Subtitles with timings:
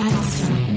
[0.00, 0.69] Hudson.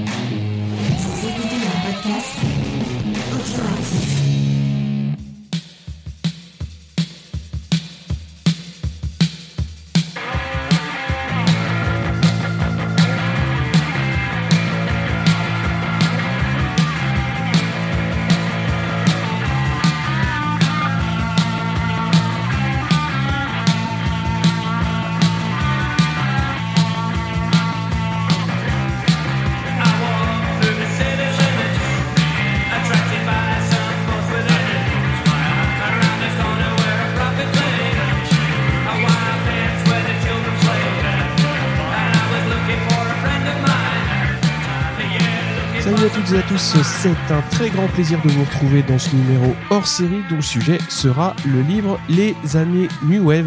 [46.26, 49.86] Toutes à tous, c'est un très grand plaisir de vous retrouver dans ce numéro hors
[49.86, 53.44] série dont le sujet sera le livre Les années New Wave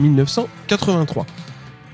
[0.00, 1.26] 1978-1983.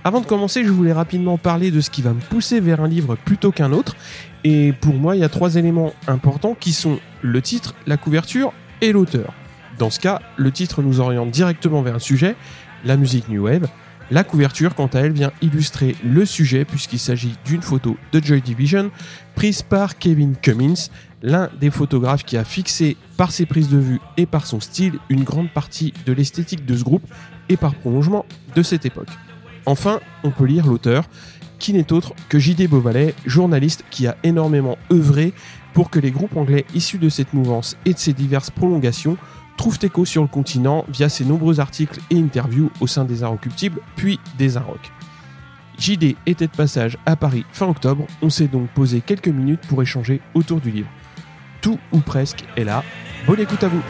[0.04, 2.88] Avant de commencer, je voulais rapidement parler de ce qui va me pousser vers un
[2.88, 3.96] livre plutôt qu'un autre.
[4.44, 8.52] Et pour moi, il y a trois éléments importants qui sont le titre, la couverture
[8.82, 9.32] et l'auteur.
[9.78, 12.36] Dans ce cas, le titre nous oriente directement vers un sujet,
[12.84, 13.68] la musique New Wave.
[14.10, 18.42] La couverture, quant à elle, vient illustrer le sujet puisqu'il s'agit d'une photo de Joy
[18.42, 18.90] Division
[19.36, 20.88] prise par Kevin Cummins,
[21.22, 24.98] l'un des photographes qui a fixé par ses prises de vue et par son style
[25.10, 27.06] une grande partie de l'esthétique de ce groupe
[27.48, 29.10] et par prolongement de cette époque.
[29.64, 31.04] Enfin, on peut lire l'auteur,
[31.60, 32.66] qui n'est autre que J.D.
[32.66, 35.32] Beauvalet, journaliste qui a énormément œuvré
[35.72, 39.16] pour que les groupes anglais issus de cette mouvance et de ses diverses prolongations
[39.56, 43.80] trouvent écho sur le continent via ses nombreux articles et interviews au sein des Inrecuptibles,
[43.96, 44.90] puis des Inrock.
[45.78, 49.82] JD était de passage à Paris fin octobre, on s'est donc posé quelques minutes pour
[49.82, 50.88] échanger autour du livre.
[51.62, 52.84] Tout ou presque est là,
[53.26, 53.82] bonne écoute à vous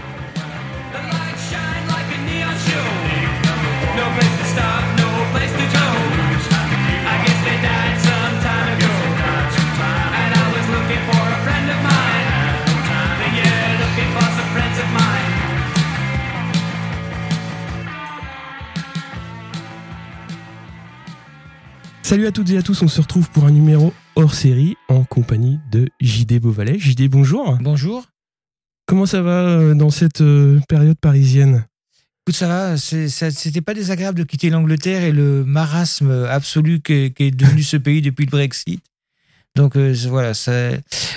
[22.11, 25.05] Salut à toutes et à tous, on se retrouve pour un numéro hors série en
[25.05, 26.77] compagnie de JD Beauvalet.
[26.77, 27.57] JD, bonjour.
[27.61, 28.05] Bonjour.
[28.85, 31.67] Comment ça va euh, dans cette euh, période parisienne?
[32.27, 37.31] Écoute, ça va, c'était pas désagréable de quitter l'Angleterre et le marasme absolu qu'est qu'est
[37.31, 38.83] devenu ce pays depuis le Brexit.
[39.56, 40.70] Donc euh, voilà, ça-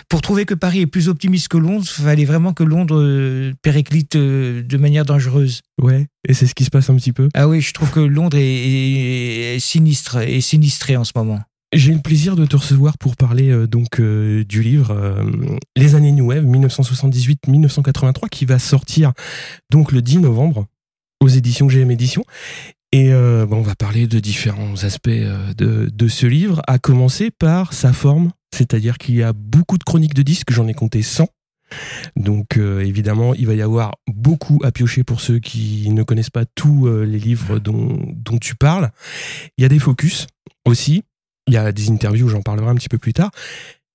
[0.09, 3.53] pour trouver que Paris est plus optimiste que Londres, il fallait vraiment que Londres euh,
[3.61, 5.61] périclite euh, de manière dangereuse.
[5.81, 7.29] Ouais, et c'est ce qui se passe un petit peu.
[7.35, 11.39] Ah oui, je trouve que Londres est, est- est sinistre et sinistré en ce moment.
[11.75, 15.25] J'ai le plaisir de te recevoir pour parler euh, donc du livre
[15.75, 19.13] Les années New Wave 1978-1983 qui va sortir
[19.71, 20.67] donc le 10 novembre
[21.21, 22.25] aux éditions GM Éditions.
[22.93, 27.31] Et euh, on va parler de différents aspects euh, de, de ce livre, à commencer
[27.31, 31.01] par sa forme, c'est-à-dire qu'il y a beaucoup de chroniques de disques, j'en ai compté
[31.01, 31.27] 100.
[32.15, 36.29] Donc euh, évidemment, il va y avoir beaucoup à piocher pour ceux qui ne connaissent
[36.29, 38.91] pas tous euh, les livres dont, dont tu parles.
[39.57, 40.27] Il y a des focus
[40.63, 41.01] aussi.
[41.47, 43.31] Il y a des interviews, j'en parlerai un petit peu plus tard.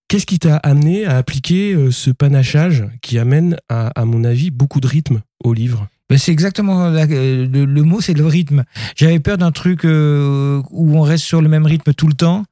[0.09, 4.51] Qu'est-ce qui t'a amené à appliquer euh, ce panachage qui amène, à, à mon avis,
[4.51, 5.87] beaucoup de rythme au livre?
[6.11, 8.65] Ben, c'est exactement la- euh, le, le mot, c'est le rythme.
[8.97, 12.45] J'avais peur d'un truc euh, où on reste sur le même rythme tout le temps.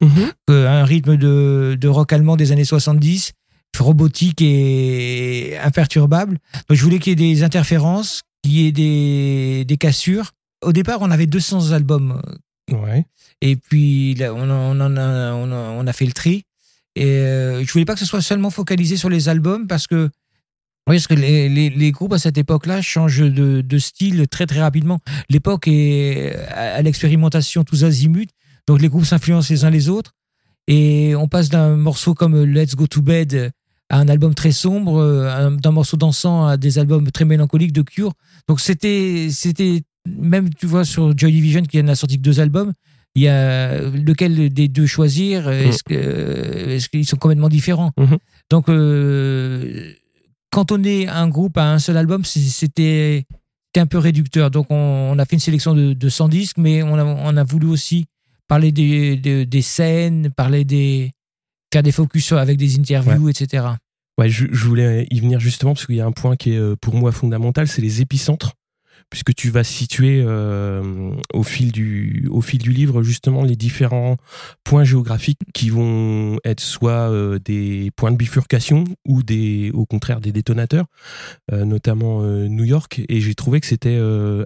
[0.49, 3.31] euh, un rythme de, de rock allemand des années 70,
[3.79, 6.37] robotique et imperturbable.
[6.69, 10.31] Donc je voulais qu'il y ait des interférences, qu'il y ait des, des cassures.
[10.63, 12.21] Au départ, on avait 200 albums.
[12.71, 13.05] Ouais.
[13.41, 16.43] Et puis, là, on, en- on, en a, on, a, on a fait le tri.
[16.95, 20.09] Et euh, je voulais pas que ce soit seulement focalisé sur les albums parce que,
[20.87, 24.45] oui, parce que les, les, les groupes à cette époque-là changent de, de style très
[24.45, 24.99] très rapidement.
[25.29, 28.27] L'époque est à, à l'expérimentation tous azimuts.
[28.67, 30.13] Donc les groupes s'influencent les uns les autres.
[30.67, 33.51] Et on passe d'un morceau comme Let's Go to Bed
[33.89, 37.71] à un album très sombre, euh, un- d'un morceau dansant à des albums très mélancoliques
[37.71, 38.11] de Cure.
[38.49, 42.39] Donc c'était, c'était même tu vois sur Joy Division qui en a sorti que deux
[42.41, 42.73] albums.
[43.15, 47.91] Il y a lequel des deux choisir Est-ce que est-ce qu'ils sont complètement différents?
[47.97, 48.17] Mhm.
[48.51, 49.93] Donc euh,
[50.51, 53.25] cantonner un groupe à un seul album, c'était
[53.75, 54.49] un peu réducteur.
[54.49, 57.37] Donc on, on a fait une sélection de, de 100 disques, mais on a, on
[57.37, 58.05] a voulu aussi
[58.47, 61.11] parler des, des, des scènes, parler des
[61.71, 63.65] faire des focus avec des interviews, etc.
[64.17, 66.57] Ouais, je, je voulais y venir justement parce qu'il y a un point qui est
[66.57, 68.53] euh, pour moi fondamental, c'est les épicentres,
[69.09, 72.29] puisque tu vas situer euh, au fil du
[72.71, 74.17] livre justement les différents
[74.63, 80.19] points géographiques qui vont être soit euh, des points de bifurcation ou des au contraire
[80.19, 80.85] des détonateurs,
[81.51, 83.01] euh, notamment New York.
[83.09, 83.97] Et j'ai trouvé que c'était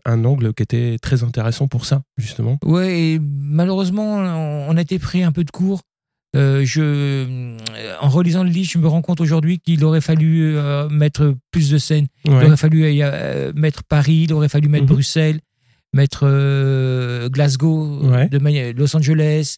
[0.06, 2.60] un angle qui était très intéressant pour ça justement.
[2.64, 4.18] Ouais, et malheureusement,
[4.70, 5.82] on a été pris un peu de court
[6.36, 7.58] Euh, je, euh,
[8.00, 11.70] en relisant le livre, je me rends compte aujourd'hui qu'il aurait fallu euh, mettre plus
[11.70, 12.08] de scènes.
[12.26, 14.92] Il aurait fallu euh, mettre Paris, il aurait fallu mettre Mhm.
[14.92, 15.40] Bruxelles,
[15.94, 16.26] mettre
[17.30, 18.30] Glasgow, Ouais.
[18.30, 19.56] de manière, Los Angeles,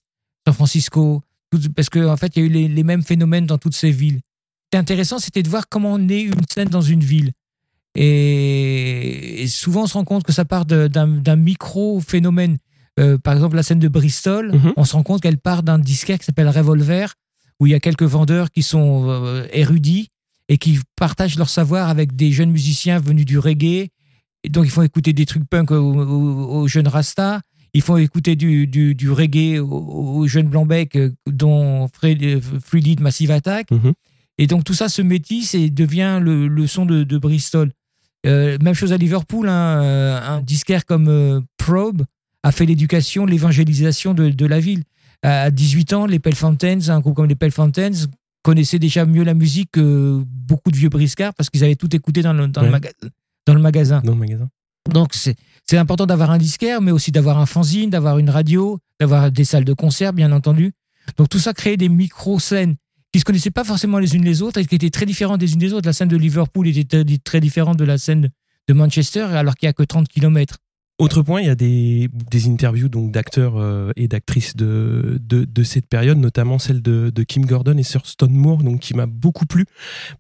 [0.48, 1.22] San Francisco,
[1.52, 3.76] tout- parce qu'en en fait, il y a eu les, les mêmes phénomènes dans toutes
[3.76, 4.22] ces villes.
[4.66, 7.34] C'était intéressant, c'était de voir comment naît une scène dans une ville.
[7.96, 12.58] Et, et souvent, on se rend compte que ça part d'un micro-phénomène.
[13.00, 14.74] Euh, par exemple, la scène de Bristol, Mhm.
[14.78, 17.14] on se rend compte qu'elle part d'un disquaire qui s'appelle Revolver,
[17.60, 20.10] où il y a quelques vendeurs qui sont euh, érudits
[20.50, 23.88] et qui partagent leur savoir avec des jeunes musiciens venus du reggae.
[24.44, 27.42] Et donc, ils font écouter des trucs punk aux, aux- aux jeunes Rasta.
[27.74, 33.00] Ils font écouter du, du, du reggae aux, aux jeunes Blanc-Bec, euh, dont Fred- Fluidid
[33.00, 33.72] Massive Attack.
[33.72, 33.94] Mhm.
[34.38, 37.72] Et donc, tout ça se métisse et devient le, le son de, de Bristol.
[38.28, 42.04] Euh, même chose à Liverpool, hein, un disquaire comme euh, Probe
[42.44, 44.84] a fait l'éducation, l'évangélisation de, de la ville.
[45.22, 47.92] À 18 ans, les Pale Fountains, un groupe comme les Pale Fountains,
[48.44, 52.22] connaissaient déjà mieux la musique que beaucoup de vieux briscards parce qu'ils avaient tout écouté
[52.22, 52.72] dans le, dans le Ouais.
[52.74, 52.92] maga-
[53.48, 54.02] dans le magasin.
[54.04, 54.50] Dans le magasin.
[54.92, 59.32] Donc, c'est important d'avoir un disquaire, mais aussi d'avoir un fanzine, d'avoir une radio, d'avoir
[59.32, 60.74] des salles de concert, bien entendu.
[61.18, 62.76] Donc, tout ça créait des micro-scènes
[63.14, 65.54] qui se connaissaient pas forcément les unes les autres et qui étaient très différentes des
[65.54, 65.88] unes des autres.
[65.88, 68.30] La scène de Liverpool était très, très différente de la scène
[68.68, 70.58] de Manchester, alors qu'il n'y a que 30 km.
[71.04, 75.44] Autre point, il y a des, des interviews donc d'acteurs euh, et d'actrices de, de,
[75.46, 78.94] de cette période, notamment celle de, de Kim Gordon et Sir Stone Moore, donc qui
[78.94, 79.66] m'a beaucoup plu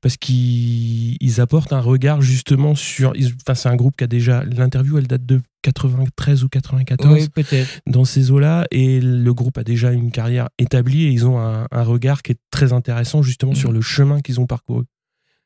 [0.02, 3.14] parce qu'ils ils apportent un regard justement sur.
[3.42, 7.30] Enfin, c'est un groupe qui a déjà l'interview, elle date de 93 ou 94 Oui,
[7.30, 7.80] peut-être.
[7.88, 11.68] dans ces eaux-là, et le groupe a déjà une carrière établie et ils ont un,
[11.72, 14.84] un regard qui est très intéressant justement sur le chemin qu'ils ont parcouru.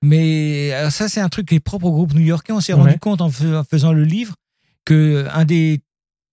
[0.04, 2.54] Mais alors ça, c'est un truc qui est propre au groupe new-yorkais.
[2.54, 2.82] On s'est Ouais.
[2.82, 4.36] rendu compte en faisant le livre
[4.88, 5.82] que un des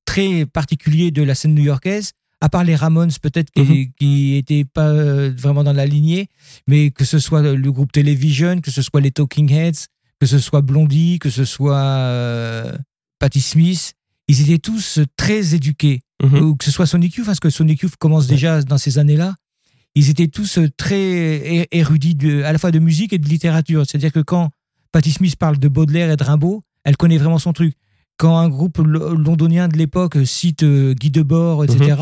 [0.07, 3.87] traits particuliers de la scène new-yorkaise, à part les Ramones peut-être qui, Mhm.
[3.99, 6.29] qui étaient pas euh, vraiment dans la lignée,
[6.69, 9.87] mais que ce soit le groupe Television, que ce soit les Talking Heads,
[10.21, 12.77] que ce soit Blondie, que ce soit euh,
[13.19, 13.95] Patti Smith,
[14.29, 16.39] ils étaient tous très éduqués Mhm.
[16.43, 19.35] ou que ce soit Sonic Youth, parce que Sonic Youth commence déjà dans ces années-là,
[19.97, 23.85] ils étaient tous euh, très érudits de, à la fois de musique et de littérature.
[23.87, 24.51] C'est-à-dire que quand
[24.93, 27.75] Patti Smith parle de Baudelaire et de Rimbaud, elle connaît vraiment son truc.
[28.17, 31.97] Quand un groupe lo- londonien de l'époque cite euh, Guy Debord, etc.,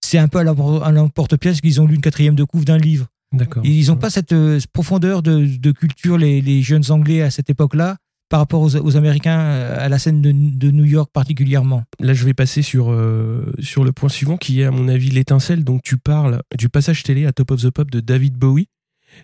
[0.00, 2.78] c'est un peu à l'empor- à l'emporte-pièce qu'ils ont lu une quatrième de couve d'un
[2.78, 3.06] livre.
[3.32, 3.62] D'accord.
[3.66, 7.50] Ils n'ont pas cette euh, profondeur de, de culture, les, les jeunes Anglais à cette
[7.50, 7.96] époque-là,
[8.30, 11.82] par rapport aux, aux Américains euh, à la scène de, de New York particulièrement.
[12.00, 15.10] Là, je vais passer sur, euh, sur le point suivant qui est, à mon avis,
[15.10, 15.64] l'étincelle.
[15.64, 18.68] Donc, tu parles du passage télé à Top of the Pop de David Bowie,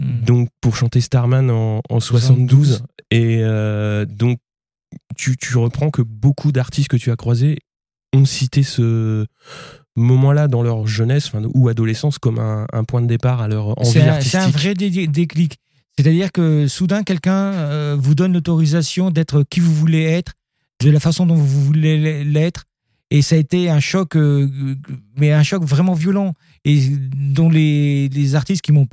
[0.00, 0.24] Mm.
[0.24, 2.82] donc pour chanter Starman en, en 72.
[3.10, 4.38] Et euh, donc,
[5.16, 7.58] tu, tu reprends que beaucoup d'artistes que tu as croisés
[8.14, 9.26] ont cité ce
[9.96, 13.78] moment-là dans leur jeunesse enfin, ou adolescence comme un, un point de départ à leur
[13.80, 14.40] envie un, artistique.
[14.40, 15.58] c'est un vrai dé- déclic.
[15.96, 20.32] C'est-à-dire que soudain, quelqu'un euh, vous donne l'autorisation d'être qui vous voulez être,
[20.82, 22.64] de la façon dont vous voulez l'être.
[23.12, 24.48] Et ça a été un choc, euh,
[25.16, 26.34] mais un choc vraiment violent.
[26.64, 28.86] Et dont les, les artistes qui m'en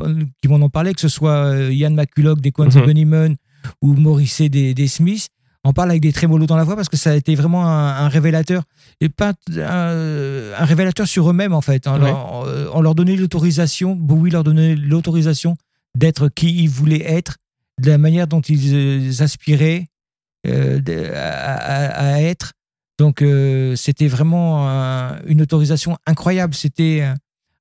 [0.62, 2.68] ont parlé, que ce soit euh, Ian McCulloch des Mhm.
[2.68, 3.36] of Bunnyman
[3.82, 5.30] ou Morrissey des, des Smiths,
[5.64, 8.06] en parlent avec des trémolos dans la voix parce que ça a été vraiment un,
[8.06, 8.64] un révélateur.
[9.00, 11.88] Et pas un, un révélateur sur eux-mêmes, en fait.
[11.88, 12.10] On, Ouais.
[12.10, 15.56] leur, euh, on leur donnait l'autorisation, Bowie leur donnait l'autorisation
[15.98, 17.38] d'être qui ils voulaient être,
[17.82, 19.88] de la manière dont ils euh, aspiraient
[20.48, 20.80] euh,
[21.16, 22.54] à, à- à être.
[22.98, 26.54] Donc, euh, c'était vraiment un- une autorisation incroyable.
[26.56, 27.04] C'était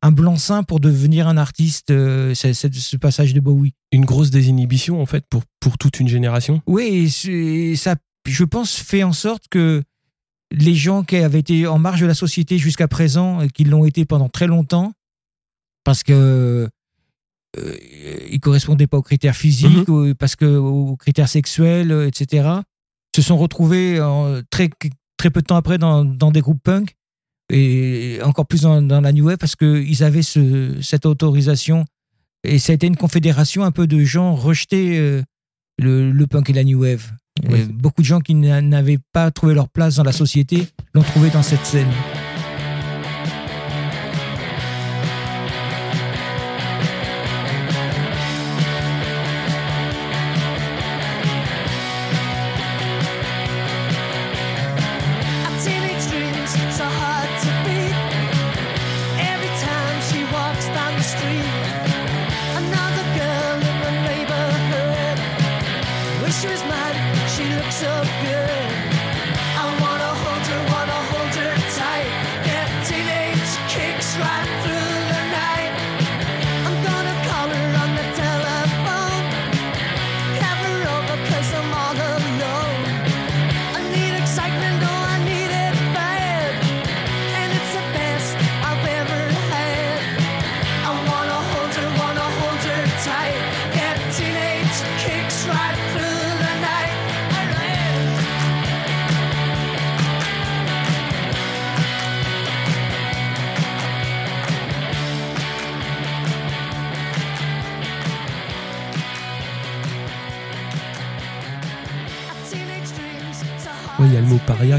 [0.02, 3.74] un, blanc-seing pour devenir un artiste, euh, ce, ce- ce passage de Bowie.
[3.92, 6.62] Une grosse désinhibition, en fait, pour, pour toute une génération.
[6.66, 9.82] Oui, et c'est- ça, je pense, fait en sorte que
[10.52, 13.84] les gens qui avaient été en marge de la société jusqu'à présent et qui l'ont
[13.84, 14.92] été pendant très longtemps,
[15.84, 16.68] parce que
[17.58, 17.76] euh,
[18.30, 22.48] ils correspondaient pas aux critères physiques, ou parce que aux critères sexuels, euh, etc.,
[23.14, 24.70] se sont retrouvés en- très
[25.16, 26.96] très peu de temps après dans, dans des groupes punk
[27.50, 31.84] et encore plus dans, dans la new wave parce qu'ils avaient ce, cette autorisation
[32.44, 35.22] et ça a été une confédération un peu de gens rejetés euh,
[35.78, 37.10] le, le punk et la new wave.
[37.48, 37.64] Oui.
[37.72, 41.30] Beaucoup de gens qui n'a- n'avaient pas trouvé leur place dans la société l'ont trouvé
[41.30, 41.88] dans cette scène.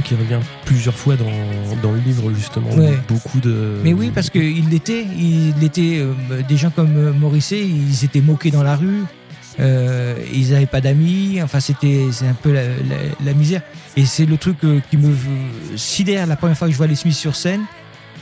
[0.03, 1.25] Qui revient plusieurs fois dans,
[1.81, 2.69] dans le livre, justement.
[2.71, 2.97] Ouais.
[3.07, 3.77] Beaucoup de.
[3.83, 5.05] Mais oui, parce qu'il l'était.
[5.17, 5.97] Il l'était.
[5.99, 6.13] euh,
[6.47, 9.03] des gens comme euh, Morisset, ils étaient moqués dans la rue.
[9.59, 11.39] euh, ils n'avaient pas d'amis.
[11.43, 13.61] Enfin, c'était c'est un peu la, la- la misère.
[13.97, 15.13] Et c'est le truc euh, qui me
[15.75, 17.61] sidère la première fois que je vois les Smiths sur scène,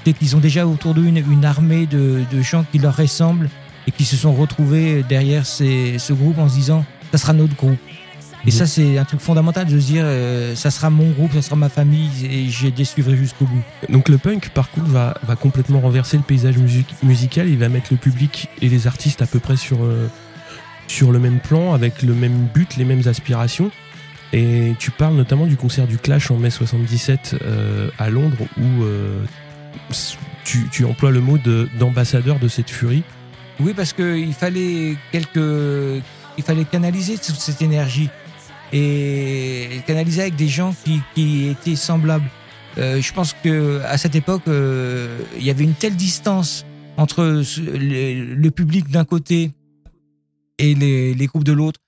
[0.06, 3.50] c'est qu'ils ont déjà autour d'eux une, une armée de, de gens qui leur ressemblent
[3.88, 7.56] et qui se sont retrouvés derrière ces- ce groupe en se disant ça sera notre
[7.56, 7.78] groupe.
[8.46, 11.42] Et ça, c'est un truc fondamental de se dire euh, ça sera mon groupe, ça
[11.42, 13.62] sera ma famille et je les suivrai jusqu'au bout.
[13.90, 17.50] Donc le punk, par contre, va, va complètement renverser le paysage music- musical.
[17.50, 20.08] Il va mettre le public et les artistes à peu près sur, euh,
[20.88, 23.72] sur le même plan, avec le même but, les mêmes aspirations.
[24.32, 28.84] Et tu parles notamment du concert du Clash en mai 77 euh, à Londres, où
[30.44, 33.04] tu, tu emploies le mot de- d'ambassadeur de, cette furie.
[33.60, 36.02] Oui, parce qu'il fallait quelques,
[36.38, 38.10] il fallait canaliser toute cette énergie
[38.74, 42.30] et canaliser avec des gens qui, qui étaient semblables.
[42.78, 46.66] Euh, je pense que à cette époque, euh, il y avait une telle distance
[46.98, 49.52] entre le, public d'un côté
[50.58, 51.80] et les, les groupes de l'autre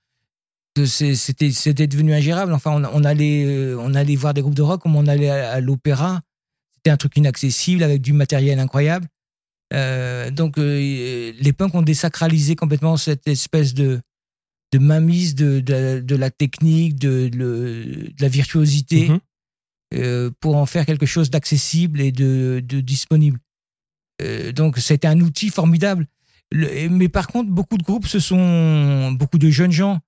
[0.74, 2.52] que c'était c'était devenu ingérable.
[2.52, 5.28] Enfin, on, on allait euh, on allait voir des groupes de rock comme on allait
[5.28, 6.20] à, à l'opéra.
[6.74, 9.06] C'était un truc inaccessible avec du matériel incroyable.
[9.72, 14.00] Euh, donc euh, les punks ont désacralisé complètement cette espèce de
[14.72, 19.18] de mainmise de, de, de la technique, de, de, de la virtuosité, Mhm.
[19.94, 23.38] euh, pour en faire quelque chose d'accessible et de, de disponible.
[24.22, 26.06] Euh, donc c'était un outil formidable.
[26.50, 30.00] Le- mais par contre, beaucoup de groupes, ce sont beaucoup de jeunes gens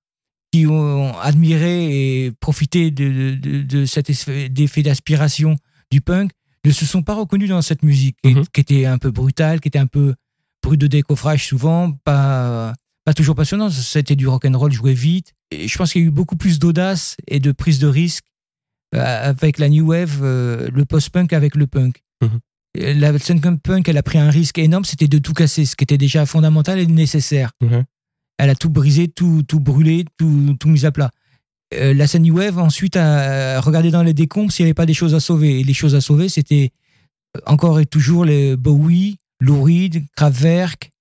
[0.51, 5.55] qui ont admiré et profité de, de, de cet effet d'aspiration
[5.91, 6.31] du punk,
[6.65, 8.45] ne se sont pas reconnus dans cette musique, qui- Mhm.
[8.53, 10.15] qui était un peu brutale, qui était un peu
[10.63, 12.73] brut de décoffrage souvent, pas,
[13.05, 13.69] pas toujours passionnant.
[13.69, 15.33] C'était du rock and roll joué vite.
[15.51, 18.25] Et je pense qu'il y a eu beaucoup plus d'audace et de prise de risque
[18.95, 22.03] euh, avec la new wave, euh, le post-punk avec le punk.
[22.21, 22.39] Mhm.
[22.99, 25.85] La scène punk, elle a pris un risque énorme, c'était de tout casser, ce qui
[25.85, 27.51] était déjà fondamental et nécessaire.
[27.61, 27.85] Mhm.
[28.37, 31.09] Elle a tout brisé, tout, tout brûlé, tout, tout mis à plat.
[31.73, 34.85] Euh, la scène new wave ensuite a regardé dans les décombres s'il n'y avait pas
[34.85, 35.61] des choses à sauver.
[35.61, 36.71] Et les choses à sauver, c'était
[37.45, 40.91] encore et toujours les Bowie, Lou Reed, Kraftwerk,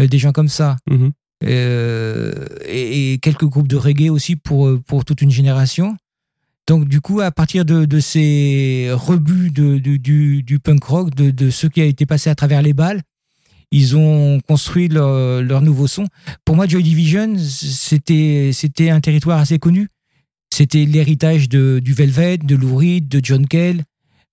[0.00, 0.76] euh, des gens comme ça.
[0.88, 1.12] Mhm.
[1.46, 5.96] Et, et quelques groupes de reggae aussi pour, euh, pour toute une génération.
[6.66, 11.66] Donc du coup, à partir de, de ces rebuts de, du, punk rock, de, ce
[11.66, 13.02] qui a été passé à travers les balles,
[13.72, 16.06] ils ont construit leur, leur nouveau son.
[16.44, 19.88] Pour moi, Joy Division, c'était un territoire assez connu.
[20.52, 23.84] C'était l'héritage du Velvet, de Lou Reed, de John Kell,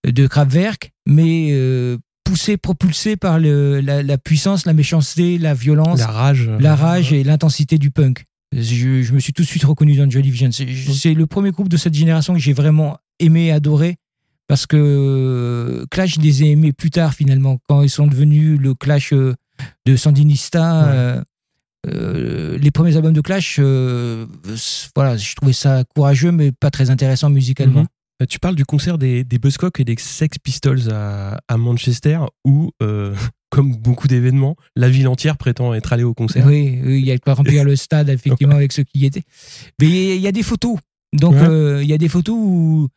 [0.05, 1.97] de Kraftwerk, mais euh,
[2.27, 6.49] poussé, propulsé par le, la, la puissance, la méchanceté, la violence La rage.
[6.59, 8.25] la rage et l'intensité du punk.
[8.53, 10.49] Je, je me suis tout de suite reconnu dans Joy Division.
[10.51, 13.97] C'est le premier groupe de cette génération que j'ai vraiment aimé et adoré
[14.47, 18.73] parce que Clash, je les ai aimés plus tard finalement, quand ils sont devenus le
[18.73, 19.35] Clash euh,
[19.85, 20.61] de Sandinista.
[20.85, 20.91] Ouais.
[20.93, 21.21] euh,
[21.87, 24.25] euh, les premiers albums de Clash, euh,
[24.95, 27.81] voilà, je trouvais ça courageux mais pas très intéressant musicalement.
[27.81, 27.85] Mhm.
[27.85, 32.19] Euh, Tu parles du concert des, des Buzzcocks et des Sex Pistols à, à Manchester
[32.45, 33.13] où, euh,
[33.51, 36.45] comme beaucoup d'événements, la ville entière prétend être allée au concert.
[36.47, 39.23] Oui, oui, il y a quoi remplir le stade, effectivement, avec ceux qui y étaient.
[39.79, 40.77] Mais il y a des photos.
[41.13, 41.47] Donc, Ouais.
[41.47, 42.87] euh, il y a des photos où,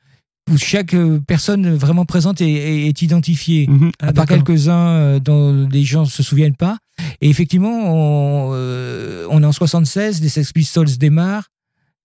[0.50, 3.67] où chaque euh, personne vraiment présente est, est- est identifiée.
[3.69, 3.93] Mhm.
[4.00, 4.45] Ah, à part d'accord.
[4.45, 6.79] quelques-uns euh, dont les gens se souviennent pas.
[7.21, 11.49] Et effectivement, on, euh, on est en 76, les Sex Pistols démarrent.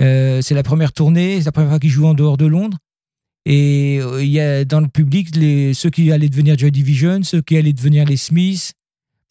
[0.01, 2.77] Euh, c'est la première tournée, c'est la première fois qu'ils jouent en dehors de Londres.
[3.45, 7.21] Et euh, il y a dans le public les, ceux qui allaient devenir Joy Division,
[7.23, 8.73] ceux qui allaient devenir les Smiths.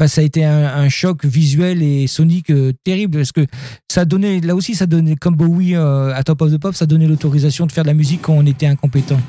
[0.06, 3.46] Ça a été un, un choc visuel et sonique euh, terrible parce que
[3.88, 6.84] ça donnait, là aussi, ça donnait, comme Bowie euh, à Top of the Pop, ça
[6.84, 9.20] donnait l'autorisation de faire de la musique quand on était incompétent.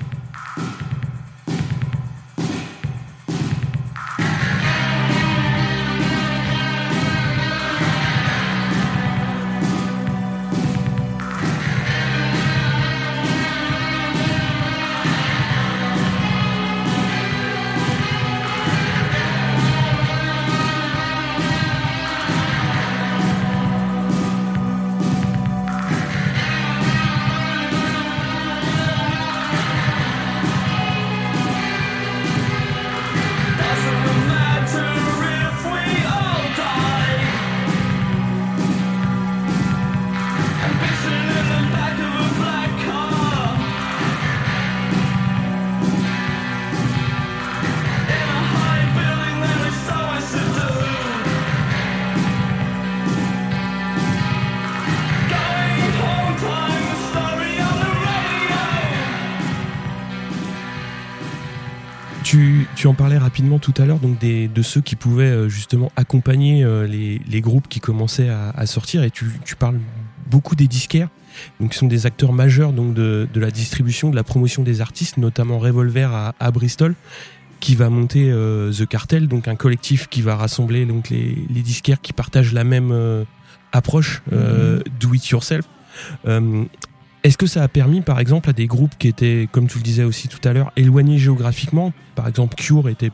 [63.36, 67.20] Rapidement tout à l'heure, donc des, de ceux qui pouvaient euh, justement accompagner euh, les,
[67.28, 69.78] les groupes qui commençaient à, à sortir, et tu, tu parles
[70.32, 71.10] beaucoup des disquaires,
[71.60, 74.80] donc qui sont des acteurs majeurs donc de, de la distribution, de la promotion des
[74.80, 76.96] artistes, notamment Revolver à, à Bristol,
[77.60, 81.62] qui va monter euh, The Cartel, donc un collectif qui va rassembler donc les, les
[81.62, 83.26] disquaires qui partagent la même euh,
[83.74, 85.66] approche, euh, do it yourself.
[86.24, 89.84] Est-ce que ça a permis, par exemple, à des groupes qui étaient, comme tu le
[89.84, 91.92] disais aussi tout à l'heure, éloignés géographiquement?
[92.14, 93.10] Par exemple, Cure était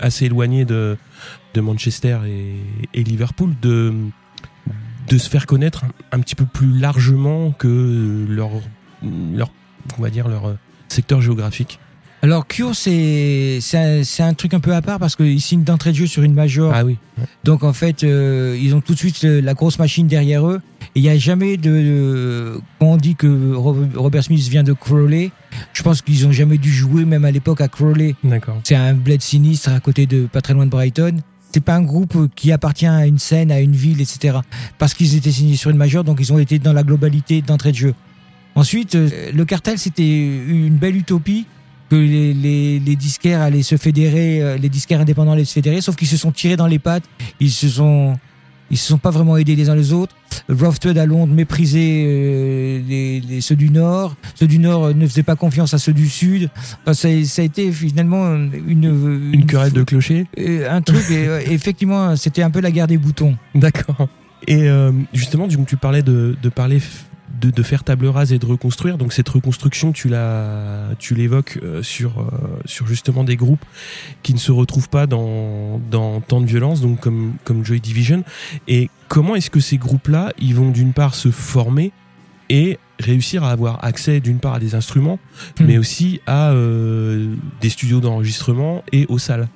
[0.00, 0.96] assez éloigné de,
[1.56, 2.18] Manchester
[2.94, 3.92] et, Liverpool, de,
[5.10, 8.50] se faire connaître un, petit peu plus largement que leur,
[9.02, 9.50] leur,
[9.98, 10.54] on leur euh,
[10.88, 11.80] secteur géographique
[12.22, 15.62] Alors Cure, c'est c'est un, c'est un truc un peu à part parce qu'ils signent
[15.62, 16.72] d'entrée de jeu sur une major.
[16.74, 16.96] Ah oui.
[17.44, 20.60] Donc en fait, euh, ils ont tout de suite la grosse machine derrière eux.
[20.96, 24.64] Et il n'y a jamais de, de- Quand on dit que Ro- Robert Smith vient
[24.64, 25.30] de Crowley,
[25.72, 28.16] je pense qu'ils ont jamais dû jouer, même à l'époque, à Crowley.
[28.24, 28.58] D'accord.
[28.64, 31.18] C'est un bled sinistre à côté de pas très loin de Brighton.
[31.52, 34.38] C'est pas un groupe qui appartient à une scène, à une ville, etc.
[34.78, 37.70] Parce qu'ils étaient signés sur une majeure, donc ils ont été dans la globalité d'entrée
[37.72, 37.94] de jeu.
[38.54, 41.46] Ensuite, euh, le cartel, c'était une belle utopie
[41.90, 45.80] que les, les, les disquaires allaient se fédérer, euh, les disquaires indépendants allaient se fédérer,
[45.80, 47.04] sauf qu'ils se sont tirés dans les pattes,
[47.40, 48.16] ils se sont,
[48.70, 50.14] ils se sont pas vraiment aidés les uns les autres.
[50.50, 54.92] Rough Trade à Londres méprisait euh, les, les- ceux du Nord, ceux du Nord euh,
[54.94, 56.50] ne faisaient pas confiance à ceux du Sud.
[56.82, 61.26] Enfin, ça, ça a été finalement une, Une querelle de clocher euh, un truc, et,
[61.26, 63.36] euh, effectivement, c'était un peu la guerre des boutons.
[63.54, 64.08] D'accord.
[64.46, 66.80] Et euh, justement, donc, tu parlais de, de parler
[67.40, 68.98] de, de faire table rase et de reconstruire.
[68.98, 72.24] Donc cette reconstruction, tu la, tu l'évoques euh, sur euh,
[72.64, 73.64] sur justement des groupes
[74.22, 78.24] qui ne se retrouvent pas dans dans tant de violence, donc comme comme Joy Division.
[78.66, 81.92] Et comment est-ce que ces groupes-là, ils vont d'une part se former
[82.50, 85.18] et réussir à avoir accès d'une part à des instruments,
[85.60, 85.66] Hmm.
[85.66, 89.48] mais aussi à euh, des studios d'enregistrement et aux salles?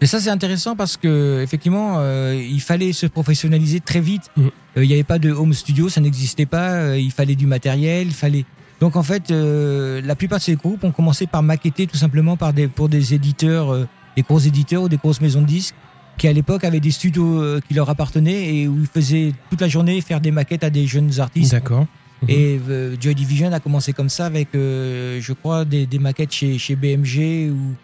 [0.00, 4.30] Et ça, c'est intéressant parce que effectivement, euh, il fallait se professionnaliser très vite.
[4.38, 4.50] Euh, Mhm.
[4.82, 6.72] Il n'y avait pas de home studio, ça n'existait pas.
[6.72, 8.44] euh, il fallait du matériel, il fallait.
[8.80, 12.36] Donc en fait, euh, la plupart de ces groupes ont commencé par maqueter tout simplement
[12.36, 15.76] par des, pour des éditeurs, euh, des gros éditeurs ou des grosses maisons de disques,
[16.18, 19.60] qui à l'époque avaient des studios euh, qui leur appartenaient et où ils faisaient toute
[19.60, 21.52] la journée faire des maquettes à des jeunes artistes.
[21.52, 21.86] D'accord.
[22.26, 26.32] Et euh, Joy Division a commencé comme ça avec, euh, je crois, des, des maquettes
[26.32, 27.74] chez, chez BMG ou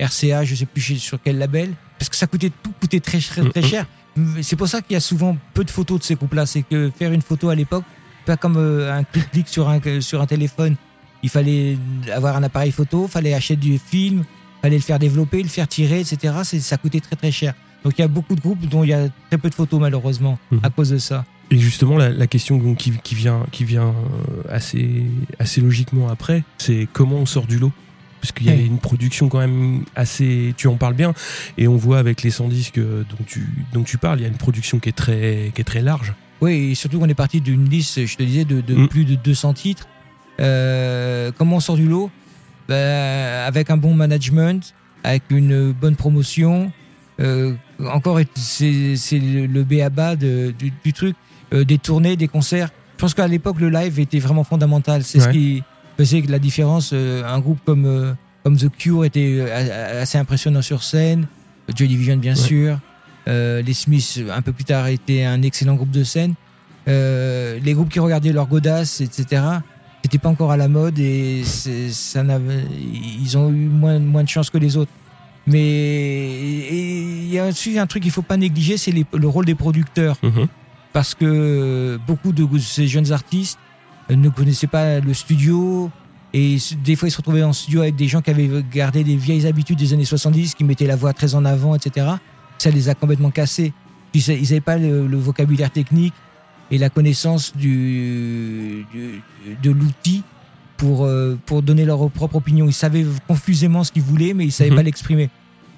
[0.00, 3.42] RCA, je sais plus sur quel label, parce que ça coûtait tout coûtait très très,
[3.48, 3.66] très Mhm.
[3.66, 3.86] cher.
[4.16, 6.46] Mais C'est pour ça qu'il y a souvent peu de photos de ces groupes-là.
[6.46, 7.84] C'est que faire une photo à l'époque,
[8.26, 10.76] pas comme euh, un clic-clic sur un sur un téléphone.
[11.22, 11.76] Il fallait
[12.12, 14.24] avoir un appareil photo, fallait acheter du film,
[14.62, 16.34] fallait le faire développer, le faire tirer, etc.
[16.44, 17.54] C'est- Ça coûtait très très cher.
[17.84, 19.80] Donc il y a beaucoup de groupes dont il y a très peu de photos
[19.80, 20.60] malheureusement Mhm.
[20.62, 21.24] à cause de ça.
[21.52, 25.04] Et justement, la, la question donc, qui, qui vient, qui vient euh, assez,
[25.38, 27.72] assez logiquement après, c'est comment on sort du lot?
[28.20, 28.66] Parce qu'il y a Oui.
[28.66, 30.52] une production quand même assez.
[30.56, 31.14] Tu en parles bien,
[31.56, 34.26] et on voit avec les 100 disques euh, dont tu, dont tu parles, il y
[34.26, 36.12] a une production qui est très, qui est très large.
[36.42, 38.88] Oui, et surtout qu'on est parti d'une liste, je te disais, de, de Mm.
[38.88, 39.88] plus de 200 titres.
[40.40, 42.10] Euh, comment on sort du lot?
[42.68, 46.72] Ben, Avec un bon management, avec une bonne promotion.
[47.20, 47.54] Euh,
[47.86, 50.54] encore, c'est le, béaba du,
[50.84, 51.16] du truc,
[51.52, 52.70] euh, des tournées, des concerts.
[52.96, 55.04] Je pense qu'à l'époque, le live était vraiment fondamental.
[55.04, 55.62] C'est ce qui
[56.00, 56.90] faisait que la différence.
[56.92, 61.26] euh, un groupe comme, euh, comme The Cure était euh, assez impressionnant sur scène.
[61.74, 62.38] Joy Division, bien Ouais.
[62.40, 62.78] sûr.
[63.28, 66.34] Euh, les Smiths, un peu plus tard, étaient un excellent groupe de scène.
[66.88, 69.42] Euh, les groupes qui regardaient leur Godas, etc.,
[70.02, 72.22] c'était pas encore à la mode et ça
[73.22, 74.90] ils ont eu moins, moins de chance que les autres.
[75.46, 79.54] Mais il y a aussi un truc qu'il faut pas négliger, c'est le rôle des
[79.54, 80.46] producteurs Mhm.
[80.94, 83.58] parce que beaucoup de ces jeunes artistes
[84.16, 85.90] ne connaissaient pas le studio
[86.32, 89.16] et des fois ils se retrouvaient en studio avec des gens qui avaient gardé des
[89.16, 92.06] vieilles habitudes des années 70, qui mettaient la voix très en avant, etc.
[92.58, 93.72] Ça les a complètement cassés.
[94.14, 96.14] Ils n'avaient pas le, le vocabulaire technique
[96.70, 99.22] et la connaissance du, du-
[99.62, 100.22] de l'outil
[100.76, 102.66] pour, euh, pour donner leur propre opinion.
[102.66, 104.76] Ils savaient confusément ce qu'ils voulaient, mais ils savaient Mhm.
[104.76, 105.30] pas l'exprimer.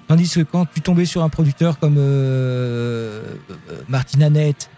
[0.07, 4.69] Tandis que quand tu tombais sur un producteur comme euh, euh, Martin Annette,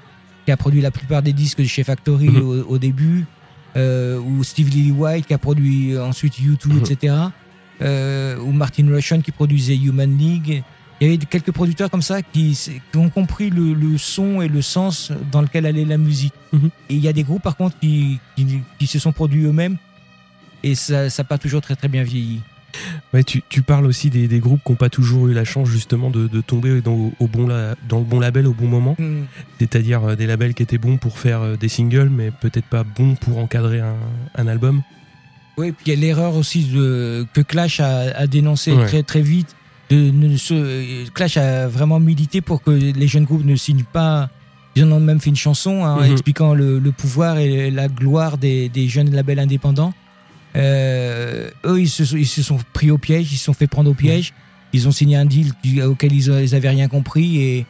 [0.45, 2.41] qui a produit la plupart des disques chez Factory Mhm.
[2.41, 3.25] au, au début,
[3.75, 6.77] euh, ou Steve Lillywhite qui a produit ensuite U2, Mhm.
[6.79, 7.13] etc.,
[7.81, 10.63] euh, ou Martin Russian qui produisait Human League.
[11.01, 12.57] Il y avait quelques producteurs comme ça qui,
[12.95, 16.33] ont compris le, le son et le sens dans lequel allait la musique.
[16.53, 16.69] Mhm.
[16.89, 18.45] Et il y a des groupes par contre qui, qui,
[18.79, 19.77] qui se sont produits eux-mêmes
[20.63, 22.39] et ça n'a pas toujours très très bien vieilli.
[23.15, 25.69] Ouais, tu, tu parles aussi des, des groupes qui n'ont pas toujours eu la chance
[25.69, 28.97] justement de, de tomber dans, au bon la- dans le bon label au bon moment.
[29.57, 32.83] C'est-à-dire euh, des labels qui étaient bons pour faire euh, des singles, mais peut-être pas
[32.83, 33.95] bons pour encadrer un,
[34.35, 34.81] un album.
[35.57, 38.85] Oui, puis il y a l'erreur aussi de, que Clash a, a dénoncé Ouais.
[38.85, 39.55] très très vite.
[39.89, 44.29] De, ne se- Clash a vraiment milité pour que les jeunes groupes ne signent pas.
[44.75, 46.11] Ils en ont même fait une chanson hein, Mhm.
[46.11, 49.93] expliquant le, le pouvoir et la gloire des, des jeunes labels indépendants.
[50.55, 53.67] Euh, eux, ils se, sont- ils se sont pris au piège, ils se sont fait
[53.67, 54.33] prendre au piège.
[54.73, 55.53] Ils ont signé un deal
[55.85, 57.65] auquel ils, ils avaient rien compris et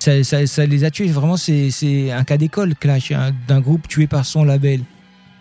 [0.00, 1.06] ça, ça, ça les a tués.
[1.08, 4.80] Vraiment, c'est c'est un cas d'école, Clash, hein, d'un groupe tué par son label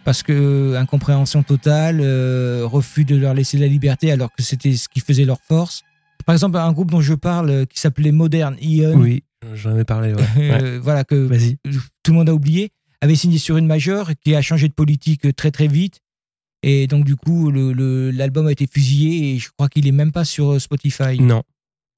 [0.03, 4.88] parce que incompréhension totale, euh, refus de leur laisser la liberté alors que c'était ce
[4.89, 5.83] qui faisait leur force.
[6.25, 9.83] Par exemple, un groupe dont je parle euh, qui s'appelait Modern Ion, Oui, j'en avais
[9.86, 10.13] parlé.
[10.13, 10.21] Ouais.
[10.38, 10.63] Ouais.
[10.63, 11.27] euh, voilà que
[12.03, 15.36] tout le monde a oublié, avait signé sur une majeure qui a changé de politique
[15.36, 15.99] très très vite.
[16.63, 19.91] Et donc du coup, le- le- l'album a été fusillé et je crois qu'il est
[19.91, 21.20] même pas sur euh, Spotify.
[21.22, 21.43] Non.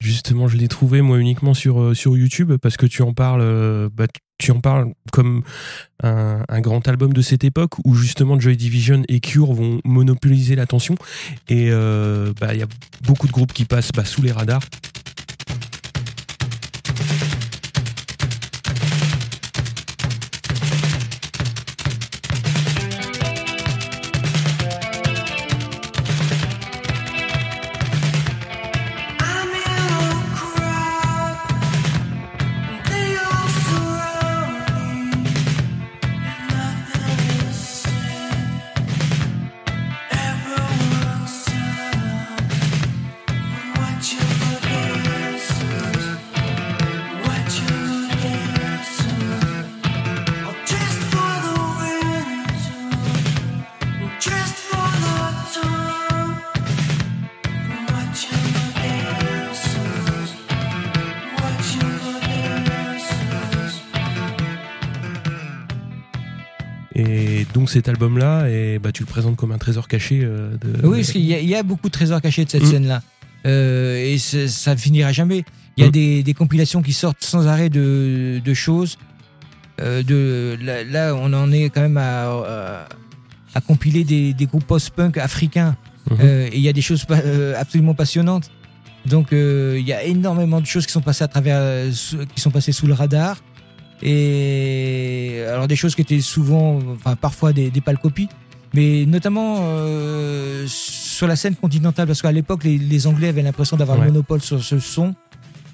[0.02, 3.42] Justement, je l'ai trouvé moi uniquement sur, euh, sur YouTube parce que tu en parles,
[3.42, 4.06] euh, bah,
[4.38, 5.42] tu- en parles comme
[6.02, 10.56] un, un grand album de cette époque où justement Joy Division et Cure vont monopoliser
[10.56, 10.94] l'attention
[11.50, 12.66] et bah, il y a
[13.06, 14.62] beaucoup de groupes qui passent bah, sous les radars.
[67.80, 70.86] Cet album-là, et bah, tu le présentes comme un trésor caché euh, de.
[70.86, 72.70] Oui, parce qu'il y, a- il y a beaucoup de trésors cachés de cette Mm.
[72.70, 73.02] scène-là.
[73.46, 75.44] Euh, et ça finira jamais.
[75.76, 75.92] Il y a Mm.
[75.92, 78.98] des, des compilations qui sortent sans arrêt de, de choses.
[79.80, 82.88] Euh, de, là, là, on en est quand même à, à,
[83.54, 85.76] à compiler des, des groupes post-punk africains.
[86.10, 86.16] Mhm.
[86.20, 87.06] Euh, et il y a des choses
[87.58, 88.50] absolument passionnantes.
[89.06, 91.86] Donc il y a énormément de choses qui sont passées à travers,
[92.34, 93.38] qui sont passées sous le radar.
[94.02, 98.28] Et alors des choses qui étaient souvent, enfin parfois des, des pâles copies,
[98.74, 103.76] mais notamment euh, sur la scène continentale, parce qu'à l'époque les, les Anglais avaient l'impression
[103.76, 104.06] d'avoir Ouais.
[104.06, 105.14] le monopole sur ce son.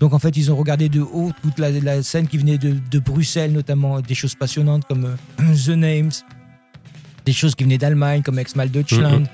[0.00, 2.74] Donc en fait ils ont regardé de haut toute la, la scène qui venait de,
[2.90, 5.04] de Bruxelles, notamment des choses passionnantes comme
[5.40, 6.10] euh, The Names,
[7.24, 9.26] des choses qui venaient d'Allemagne comme Exmal Deutschland, Mhm.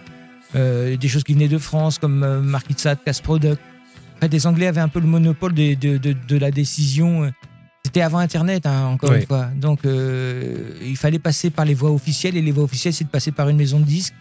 [0.57, 3.61] euh, des choses qui venaient de France comme euh, Markitsat, Casse Product.
[4.17, 7.33] En fait, les Anglais avaient un peu le monopole de, de, de la décision.
[7.85, 9.47] C'était avant Internet, hein, encore une fois.
[9.57, 12.37] Donc, euh, il fallait passer par les voies officielles.
[12.37, 14.15] Et les voies officielles, c'est de passer par une maison de disques.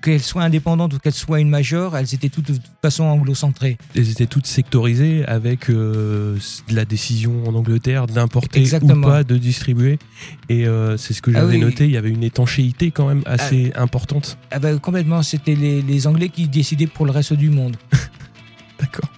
[0.00, 3.78] Qu'elles soient indépendantes ou qu'elles soient une majeure, elles étaient toutes de toute façon anglo-centrées.
[3.94, 6.36] Elles étaient toutes sectorisées avec euh,
[6.70, 10.00] la décision en Angleterre d'importer ou pas, de distribuer.
[10.48, 11.60] Et euh, c'est ce que Ah j'avais oui.
[11.60, 11.84] noté.
[11.84, 14.38] Il y avait une étanchéité quand même assez importante.
[14.50, 17.76] Ah ben, complètement, c'était les, les Anglais qui décidaient pour le reste du monde.
[18.80, 19.08] D'accord.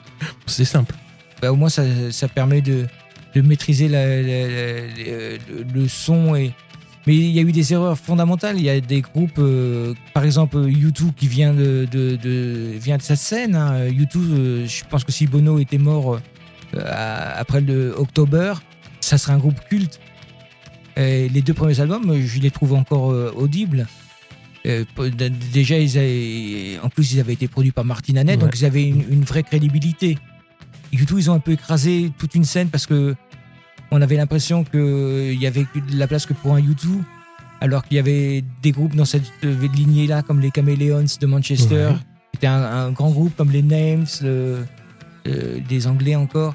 [0.44, 0.94] C'est simple.
[1.40, 2.86] Bah, au moins ça, ça permet de,
[3.34, 5.38] de maîtriser la- la- la-
[5.74, 6.52] le, son et
[7.06, 10.24] mais il y a eu des erreurs fondamentales il y a des groupes euh, par
[10.24, 13.88] exemple U2 qui vient de, de, de- vient de cette scène hein.
[13.88, 16.14] U2 euh, je pense que si Bono était mort
[16.74, 18.54] euh, à- après le October
[19.00, 20.00] ça serait un groupe culte
[20.96, 23.86] Et les deux premiers albums je les trouve encore euh, audibles
[24.66, 24.84] Euh,
[25.52, 28.46] déjà ils avaient- en plus ils avaient été produits par Martin Annette Ouais.
[28.46, 30.16] donc ils avaient une, une vraie crédibilité
[30.94, 33.14] YouTube, ils ont un peu écrasé toute une scène parce que
[33.90, 37.02] on avait l'impression qu'il y avait de la place que pour un YouTube,
[37.60, 41.88] alors qu'il y avait des groupes dans cette euh, lignée-là, comme les Chameleons de Manchester,
[41.90, 41.94] Ouais.
[42.32, 44.64] qui étaient un, un grand groupe comme les Names, euh,
[45.28, 46.54] euh, des Anglais encore.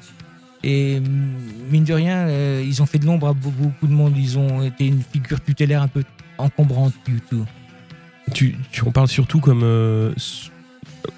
[0.62, 1.34] Et mm,
[1.70, 4.14] mine de rien, euh, ils ont fait de l'ombre à be- beaucoup de monde.
[4.16, 6.02] Ils ont été une figure tutélaire un peu
[6.36, 7.44] encombrante, YouTube.
[8.34, 9.62] Tu, tu en parles surtout comme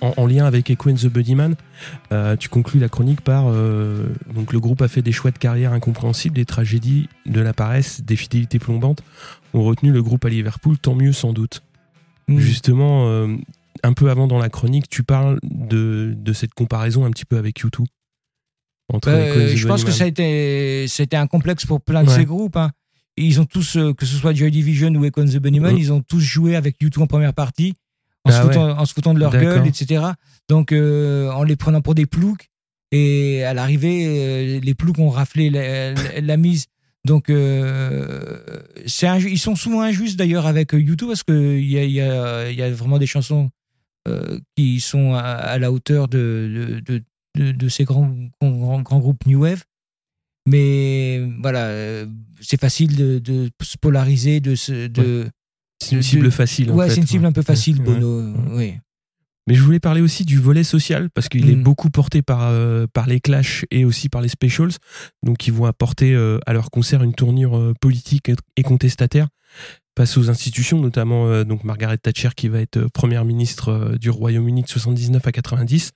[0.01, 1.55] en, en lien avec Echo and the Bunnyman.
[2.13, 5.39] Euh, tu conclus la chronique par euh, donc le groupe a fait des choix de
[5.39, 9.03] carrière incompréhensibles, des tragédies, de la paresse, des fidélités plombantes
[9.55, 11.63] ont retenu le groupe à Liverpool, tant mieux sans doute.
[12.29, 12.39] Mm.
[12.39, 13.37] Justement, euh,
[13.83, 17.37] un peu avant dans la chronique, tu parles de, de cette comparaison un petit peu
[17.37, 17.85] avec U2.
[18.93, 21.81] Entre Euh, Echo and the je pense que ça a été, c'était un complexe pour
[21.81, 22.15] plein de Ouais.
[22.17, 22.57] ces groupes.
[22.57, 22.71] hein.
[23.19, 26.21] Ils ont tous, que ce soit Joy Division ou Econ the Bunnyman, ils ont tous
[26.21, 27.75] joué avec U2 en première partie,
[28.25, 30.05] en, Ah se, foutant, en se foutant de leur gueule, etc.
[30.49, 32.49] Donc, euh, en les prenant pour des ploucs.
[32.95, 36.67] Et à l'arrivée, euh, les ploucs ont raflé la, la- la mise.
[37.05, 38.39] Donc, euh,
[38.85, 42.57] ils sont souvent injustes d'ailleurs avec YouTube parce qu'il y a, il y, a, il
[42.57, 43.51] y a vraiment des chansons
[44.09, 47.03] euh, qui sont à, à la hauteur de, de,
[47.53, 49.65] de, ces grands, grands, grands groupes New Wave.
[50.47, 52.07] Mais voilà, euh,
[52.41, 54.87] c'est facile de, de se polariser, de se.
[54.89, 55.29] De,
[55.83, 56.71] C'est une cible facile.
[56.71, 57.29] en ouais, fait, c'est une cible ouais.
[57.31, 57.85] un peu facile, Ouais.
[57.85, 58.33] Bono.
[58.53, 58.75] Oui.
[59.49, 61.63] Mais je voulais parler aussi du volet social parce qu'il est Mm.
[61.65, 64.71] beaucoup porté par euh, par les Clash et aussi par les Specials,
[65.25, 69.27] donc ils vont apporter euh, à leur concert une tournure euh, politique et- contestataire
[69.99, 74.69] face aux institutions, notamment donc Margaret Thatcher qui va être première ministre du Royaume-Uni de
[74.69, 75.91] 79 à 90.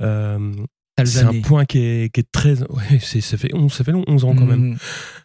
[0.00, 0.52] Euh,
[0.98, 3.82] Sales c'est un point qui est, qui est très ouais, c'est ça fait 11, ça
[3.84, 4.72] fait long, 11 ans quand même.
[4.72, 4.76] Mm.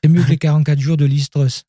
[0.03, 1.63] C'est mieux que les 44 jours de Liz Truss.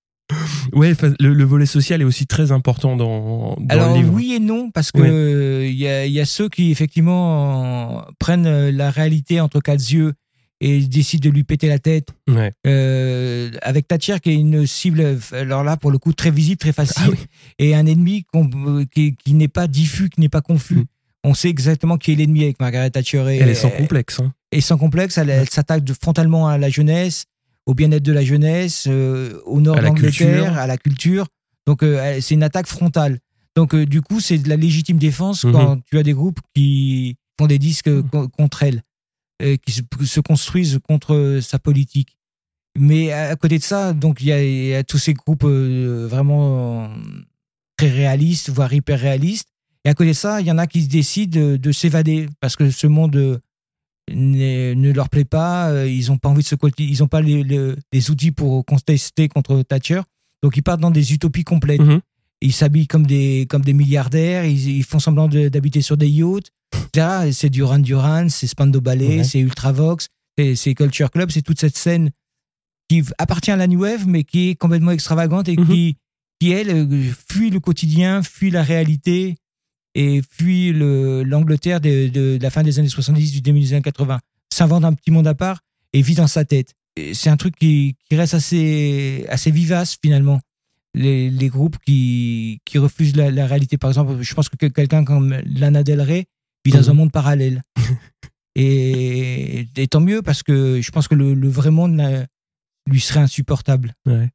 [0.73, 4.13] Ouais, le, le volet social est aussi très important dans, dans Alors le livre.
[4.15, 5.09] oui et non parce que Ouais.
[5.11, 9.61] euh, il y, a, il y a ceux qui effectivement prennent euh, la réalité entre
[9.61, 10.13] quatre yeux
[10.63, 12.09] et décident de lui péter la tête.
[12.29, 12.53] Ouais.
[12.67, 16.73] Euh, avec Thatcher qui est une cible, alors là pour le coup très visible, très
[16.73, 17.19] facile, Ah oui.
[17.59, 18.25] et un ennemi
[18.95, 20.75] qui, qui n'est pas diffus, qui n'est pas confus.
[20.77, 20.85] Mm.
[21.25, 24.21] On sait exactement qui est l'ennemi avec Margaret Thatcher et, Elle est sans complexe.
[24.21, 24.33] Hein.
[24.53, 25.19] et sans complexe.
[25.19, 27.25] Elle, elle s'attaque frontalement à la jeunesse,
[27.67, 31.27] au bien-être de la jeunesse, euh, au nord la d'Angleterre, à la culture.
[31.67, 33.19] Donc euh, c'est une attaque frontale.
[33.57, 35.53] Donc euh, du coup c'est de la légitime défense Mhm.
[35.53, 38.83] quand tu as des groupes qui font des disques co- contre elle,
[39.65, 42.17] qui se, se construisent contre sa politique.
[42.79, 45.45] Mais à côté de ça, donc il y a, il y a tous ces groupes
[45.45, 46.91] vraiment
[47.77, 49.49] très réalistes, voire hyper réalistes.
[49.85, 52.55] Et à côté de ça, il y en a qui décident de, de s'évader parce
[52.57, 53.41] que ce monde
[54.15, 55.71] ne leur plaît pas.
[55.71, 58.65] euh, Ils n'ont pas envie de se ils n'ont pas les, les- les outils pour
[58.65, 60.03] contester contre Thatcher.
[60.43, 61.81] Donc ils partent dans des utopies complètes.
[61.81, 62.01] Mhm.
[62.43, 64.45] Ils s'habillent comme des comme des milliardaires.
[64.45, 66.51] Ils, ils font semblant de- d'habiter sur des yachts.
[67.33, 70.07] C'est Duran Duran, c'est Spando Ballet, c'est Ultravox,
[70.39, 72.11] c'est c'est Culture Club, c'est toute cette scène
[72.89, 75.67] qui appartient à la New Wave, mais qui est complètement extravagante et Mhm.
[75.69, 75.97] qui,
[76.41, 79.37] qui, elle, euh, fuit le quotidien, fuit la réalité
[79.95, 83.73] et fuit le- l'Angleterre de, de- de la fin des années 70, du début des
[83.73, 84.21] années 80.
[84.53, 85.61] S'invente un petit monde à part
[85.93, 86.75] et vit dans sa tête.
[87.15, 90.41] C'est un truc qui, qui reste assez, assez vivace finalement.
[90.95, 93.79] Les, les groupes qui, qui refusent la, la réalité.
[93.79, 96.27] Par exemple, je pense que que quelqu'un comme Lana Del Rey
[96.65, 96.89] vit dans Mhm.
[96.91, 97.63] un monde parallèle.
[98.57, 102.27] et, et tant mieux parce que je pense que le, le vrai monde n'a-
[102.87, 103.95] lui serait insupportable.
[104.07, 104.31] Ouais.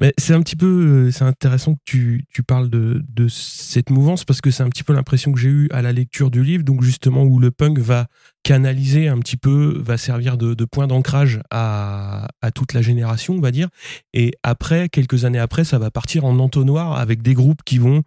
[0.00, 3.90] Mais c'est un petit peu, euh, c'est intéressant que tu, tu parles de, de cette
[3.90, 6.42] mouvance parce que c'est un petit peu l'impression que j'ai eue à la lecture du
[6.42, 8.06] livre, donc justement où le punk va
[8.42, 13.34] canaliser un petit peu, va servir de, de point d'ancrage à, à toute la génération,
[13.34, 13.68] on va dire.
[14.12, 18.02] Et après, quelques années après, ça va partir en entonnoir avec des groupes qui vont,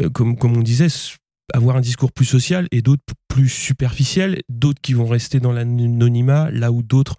[0.00, 0.88] euh, comme, comme on disait,
[1.54, 6.50] avoir un discours plus social et d'autres plus superficiels, d'autres qui vont rester dans l'anonymat,
[6.50, 7.16] là où d'autres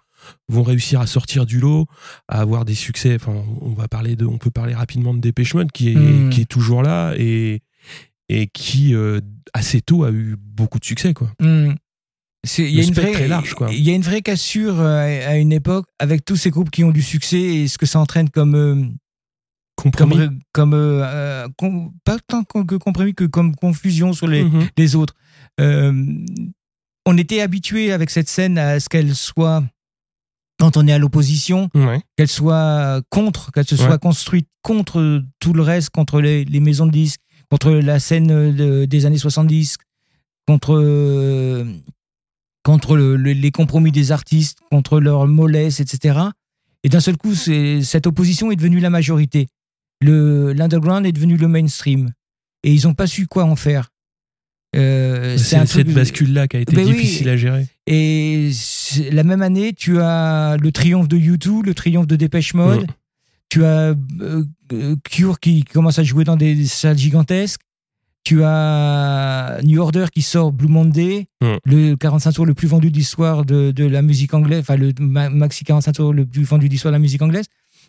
[0.48, 1.86] vont réussir à sortir du lot,
[2.28, 3.14] à avoir des succès.
[3.16, 6.30] Enfin, on va parler de, on peut parler rapidement de Dépêche Mode qui est, Mm.
[6.30, 7.60] qui est toujours là et,
[8.28, 9.20] et qui euh,
[9.54, 11.32] assez tôt a eu beaucoup de succès, quoi.
[11.40, 11.72] Hmm.
[12.44, 13.68] C'est- Il y, a une vraie- large, quoi.
[13.70, 16.84] il y a une vraie cassure euh, à une époque avec tous ces groupes qui
[16.84, 18.74] ont du succès et ce que ça entraîne comme, euh,
[19.76, 20.38] comme, Compromis.
[20.52, 24.68] comme euh, euh, com- pas tant que compromis que comme confusion sur les, Mhm.
[24.78, 25.14] les autres.
[25.60, 25.92] Euh,
[27.06, 29.62] on était habitué avec cette scène à ce qu'elle soit,
[30.60, 32.00] quand on est à l'opposition, Ouais.
[32.16, 33.98] qu'elle soit contre, qu'elle se soit Ouais.
[33.98, 37.20] construite contre tout le reste, contre les, les maisons de disques,
[37.50, 39.76] contre la scène de- des années 70,
[40.46, 41.64] contre,
[42.62, 46.18] contre le- le- les compromis des artistes, contre leur mollesse, etc.
[46.84, 49.48] Et d'un seul coup, cette opposition est devenue la majorité.
[50.02, 52.10] L'underground est devenu le mainstream.
[52.62, 53.89] Et ils n'ont pas su quoi en faire.
[54.76, 56.92] Euh, C'est un cette bascule-là qui a été Ben oui.
[56.92, 57.66] difficile à gérer.
[57.86, 62.54] et c'est- la même année, tu as le triomphe de U2, le triomphe de Dépêche
[62.54, 62.86] Mode.
[63.48, 67.60] Tu as euh, euh, Cure qui commence à jouer dans des salles gigantesques.
[68.22, 71.56] Tu as New Order qui sort Blue Monday, Mm.
[71.64, 74.92] le 45 tours le plus vendu de l'histoire de, de la musique anglaise, enfin le
[75.00, 77.46] ma- maxi 45 tours le plus vendu de l'histoire de la musique anglaise.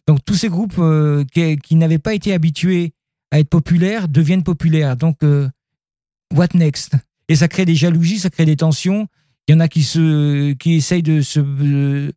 [0.07, 2.93] Donc tous ces groupes euh, qui, qui n'avaient pas été habitués
[3.29, 4.95] à être populaires deviennent populaires.
[4.97, 5.17] Donc
[6.31, 6.93] what next?
[7.29, 9.07] Et ça crée des jalousies, ça crée des tensions.
[9.47, 12.13] Il y en a qui se, qui essayent de se, de,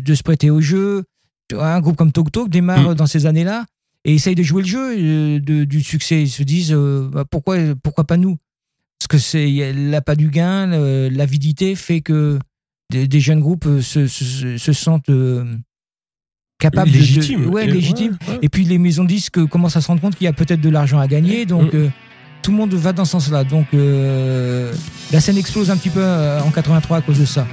[0.00, 1.04] de se prêter au jeu.
[1.52, 2.94] Un groupe comme Tok Tok démarre Mm.
[2.94, 3.66] dans ces années-là
[4.04, 6.22] et essaye de jouer le jeu euh, de- du succès.
[6.22, 8.36] Ils se disent euh, bah, pourquoi, pourquoi pas nous?
[8.98, 10.66] Parce que c'est l'appât du gain,
[11.10, 12.38] l'avidité fait que
[12.90, 15.44] des, des jeunes groupes euh, se, se, se sentent euh,
[16.58, 17.46] capables de- de, Légitime.
[17.46, 18.18] ouais, Et- légitimes.
[18.28, 18.38] ouais, ouais.
[18.42, 20.68] Et puis les maisons disques commencent à se rendre compte qu'il y a peut-être de
[20.68, 21.90] l'argent à gagner, donc Mm
[22.42, 23.44] tout le monde va dans ce sens-là.
[23.44, 24.72] Donc euh,
[25.12, 27.46] la scène explose un petit peu euh, en 83 à cause de ça.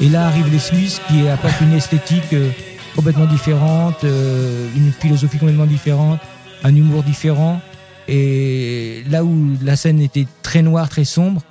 [0.00, 2.50] Et là arrivent les Smiths qui apportent une esthétique euh,
[2.96, 6.18] complètement différente, euh, une philosophie complètement différente,
[6.64, 7.60] un humour différent.
[8.08, 11.42] Et là où la scène était très noire, très sombre,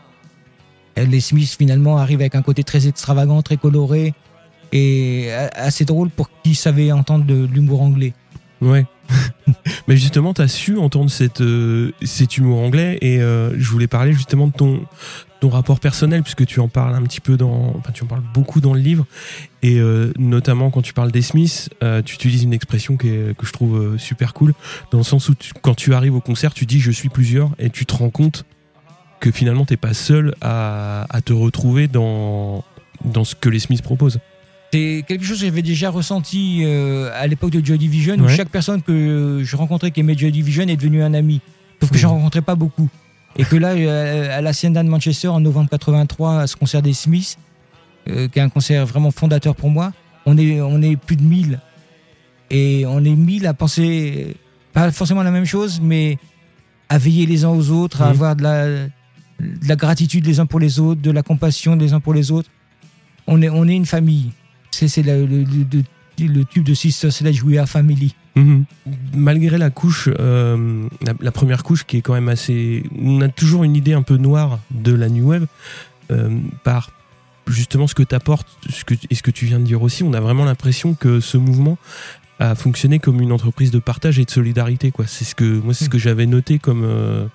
[1.00, 4.14] euh, les Smiths finalement arrivent avec un côté très extravagant, très coloré
[4.74, 8.14] et assez drôle pour qui savait entendre de l'humour anglais.
[8.62, 8.86] Ouais.
[9.88, 13.88] Mais justement, tu as su entendre cette, euh, cet humour anglais et euh, je voulais
[13.88, 14.86] parler justement de ton,
[15.42, 18.24] ton rapport personnel puisque tu en parles un petit peu dans, enfin tu en parles
[18.34, 19.06] beaucoup dans le livre
[19.64, 23.36] et euh, notamment quand tu parles des Smiths, euh, tu utilises une expression qui est-
[23.38, 24.54] que je trouve euh, super cool
[24.92, 27.50] dans le sens où tu- quand tu arrives au concert, tu dis je suis plusieurs
[27.60, 28.46] et tu te rends compte
[29.20, 32.64] que finalement t'es pas seul à, à te retrouver dans
[33.04, 34.20] dans ce que les Smiths proposent.
[34.74, 38.50] C'est quelque chose que j'avais déjà ressenti euh, à l'époque de Joy Division, où chaque
[38.50, 41.42] personne que je rencontrais qui aimait Joy Division est devenue un ami.
[41.82, 42.02] Sauf que Mhm.
[42.02, 42.88] j'en rencontrais pas beaucoup.
[43.38, 46.82] Et que là, euh, à la Sienda de Manchester, en novembre 83, à ce concert
[46.82, 47.38] des Smiths,
[48.10, 49.92] euh, qui est un concert vraiment fondateur pour moi,
[50.26, 51.60] on est, on est plus de 1000.
[52.50, 54.36] Et on est 1000 à penser,
[54.74, 56.18] pas forcément la même chose, mais
[56.90, 58.88] à veiller les uns aux autres, à avoir de la, de
[59.68, 62.50] la gratitude les uns pour les autres, de la compassion les uns pour les autres.
[63.28, 64.32] On est, on est une famille.
[64.72, 65.84] C'est le, le, le-
[66.28, 68.14] le tube de Sister Sledge, We Are Family.
[68.36, 68.66] Mhm.
[69.16, 73.28] Malgré la couche, euh, la, la première couche qui est quand même assez, on a
[73.28, 75.48] toujours une idée un peu noire de la new wave
[76.12, 76.30] euh,
[76.64, 76.92] par
[77.48, 80.04] justement ce que t'apportes, ce que et ce que tu viens de dire aussi.
[80.04, 81.78] On a vraiment l'impression que ce mouvement
[82.40, 84.92] a fonctionné comme une entreprise de partage et de solidarité.
[84.92, 85.06] Quoi.
[85.08, 87.26] C'est ce que moi, c'est ce que j'avais noté comme euh,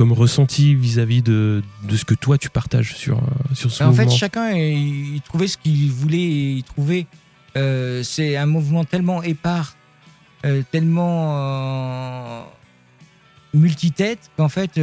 [0.00, 3.92] comme ressenti vis-à-vis de, de ce que toi tu partages sur euh, sur ce En
[3.92, 4.16] fait, mouvement.
[4.16, 7.06] chacun, il, trouvait ce qu'il voulait il trouvait.
[7.58, 9.76] euh, c'est un mouvement tellement épars,
[10.46, 12.46] euh, tellement
[13.52, 14.80] multitête qu'en fait,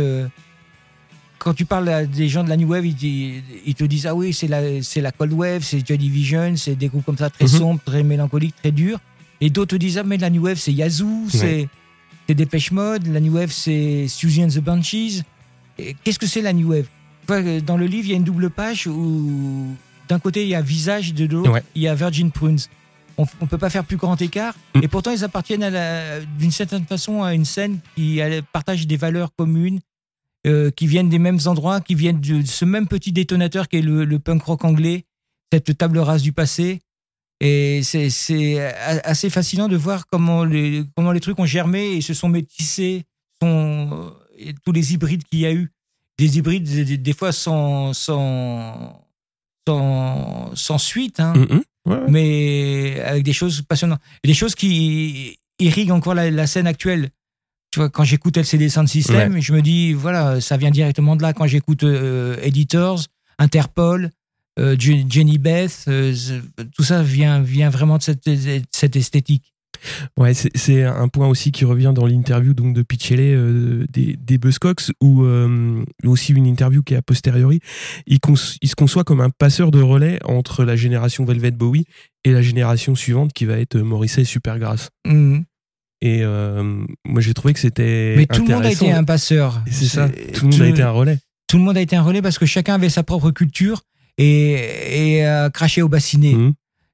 [1.39, 4.33] quand tu parles à des gens de la New Wave, ils, te disent Ah oui,
[4.33, 4.61] c'est la,
[4.97, 7.57] la Cold Wave, c'est Joy Division, c'est des groupes comme ça très Mhm.
[7.59, 8.99] sombres, très mélancoliques, très durs.
[9.41, 11.67] Et d'autres te disent Ah, mais la New Wave, c'est Yazoo, c'est
[12.27, 15.21] c'est Dépêche Mode, la New Wave, c'est Susie and the Bunches.
[15.77, 16.87] Et Qu'est-ce que c'est la New Wave?
[17.29, 19.67] Euh, Dans le livre, il y a une double page où
[20.09, 21.63] d'un côté, il y a Visage, de l'autre, Ouais.
[21.75, 22.59] il y a Virgin Prunes.
[23.17, 24.53] On ne peut pas faire plus grand écart.
[24.75, 24.83] Mm.
[24.83, 25.69] Et pourtant, ils appartiennent
[26.37, 28.19] d'une certaine façon à une scène qui
[28.53, 29.79] partage des valeurs communes,
[30.45, 33.81] euh, qui viennent des mêmes endroits, qui viennent de ce même petit détonateur qui est
[33.81, 35.03] le, le punk rock anglais,
[35.51, 36.79] cette table rase du passé.
[37.39, 38.59] Et c'est
[39.03, 43.03] assez fascinant de voir comment les, comment les trucs ont germé et se sont métissés,
[43.41, 44.09] sont, euh,
[44.39, 45.71] et tous les hybrides qu'il y a eu.
[46.17, 46.63] Des hybrides,
[47.01, 49.05] des, fois sans, sans,
[49.67, 51.61] sans, sans suite, hein, Mhm.
[51.85, 52.05] Ouais, ouais.
[52.09, 54.01] mais avec des choses passionnantes.
[54.23, 57.11] Et des choses qui irriguent encore la, la scène actuelle.
[57.71, 61.21] Tu vois, quand j'écoute LCD Sound System, je me dis, voilà, ça vient directement de
[61.21, 61.33] là.
[61.33, 63.01] Quand j'écoute euh, Editors,
[63.37, 64.09] Interpol,
[64.57, 66.13] Jenny Beth, euh,
[66.75, 68.29] tout ça vient, vient vraiment de cette,
[68.71, 69.53] cette esthétique.
[70.17, 74.37] Ouais, c'est- un point aussi qui revient dans l'interview donc de Pichele euh, des, des
[74.37, 77.59] Buzzcocks ou euh, aussi une interview qui est a posteriori.
[78.07, 81.85] Il, se conçoit comme un passeur de relais entre la génération Velvet Bowie
[82.23, 84.89] et la génération suivante qui va être Morrissey Supergrass.
[85.05, 85.45] Mhm.
[86.01, 89.61] Et euh, moi j'ai trouvé que c'était Mais tout le monde a été un passeur.
[89.69, 91.19] C'est ça, tout le monde a été un relais.
[91.47, 93.81] tout le monde a été un relais parce que chacun avait sa propre culture
[94.17, 96.33] et, et a craché au bassinet.
[96.33, 96.53] Mhm.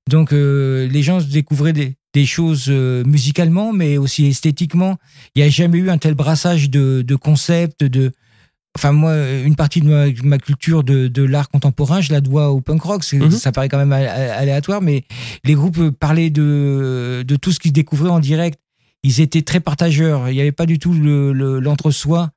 [0.09, 4.97] Donc euh, les gens découvraient des, des choses euh, musicalement, mais aussi esthétiquement.
[5.35, 8.11] Il n'y a jamais eu un tel brassage de, de concepts, de.
[8.75, 9.13] Enfin moi,
[9.45, 12.81] une partie de ma, ma culture de, de l'art contemporain, je la dois au punk
[12.81, 13.03] rock.
[13.13, 13.29] Mhm.
[13.31, 15.03] Ça paraît quand même aléatoire, mais
[15.43, 18.59] les groupes parlaient de, de tout ce qu'ils découvraient en direct.
[19.03, 20.29] Ils étaient très partageurs.
[20.29, 22.31] Il n'y avait pas du tout le- le- l'entre-soi.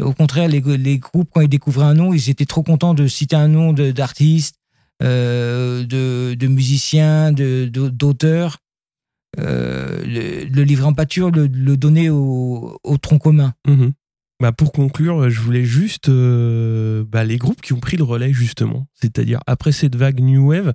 [0.00, 0.60] Au contraire, les,
[0.98, 4.56] groupes, quand ils découvraient un nom, ils étaient trop contents de citer un nom d'artiste,
[5.02, 8.58] euh, de, de musicien, de- de- d'auteur.
[9.38, 13.54] Euh, le, livrer en pâture, le, le donner au, tronc commun.
[13.66, 13.92] Mhm.
[14.40, 18.32] Bah pour conclure, je voulais juste euh, bah, les groupes qui ont pris le relais
[18.32, 20.72] justement, c'est-à-dire après cette vague New Wave,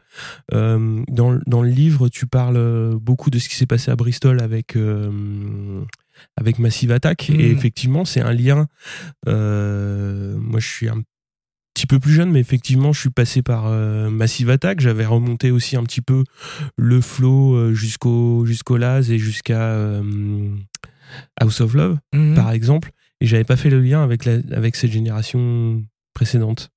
[0.53, 4.39] euh, dans, le- livre tu parles euh, beaucoup de ce qui s'est passé à Bristol
[4.39, 5.82] avec euh,
[6.38, 7.57] avec Massive Attack et Mhm.
[7.57, 8.68] effectivement c'est un lien.
[9.28, 11.01] euh, moi je suis un
[11.74, 14.80] petit peu plus jeune, mais effectivement je suis passé par euh, Massive Attack.
[14.80, 16.24] J'avais remonté aussi un petit peu
[16.78, 20.49] le flow euh, jusqu'au jusqu'au Laz et jusqu'à euh,
[21.39, 22.34] House of Love Mhm.
[22.36, 22.91] par exemple,
[23.22, 26.70] et j'avais pas fait le lien avec, la, avec cette génération précédente.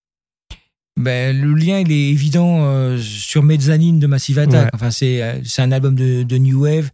[1.00, 4.64] Ben, le lien, il est évident euh, sur Mezzanine de Massive Attack.
[4.64, 4.70] Ouais.
[4.74, 6.90] Enfin, c'est c'est un album de, de New Wave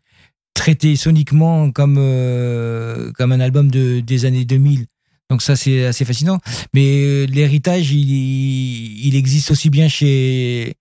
[0.55, 4.87] traité soniquement comme, euh, comme un album de, des années 2000.
[5.31, 6.39] Donc ça, c'est assez fascinant.
[6.75, 10.75] Mais euh, l'héritage, il, il existe aussi bien chez...